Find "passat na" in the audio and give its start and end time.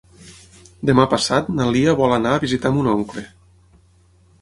1.11-1.69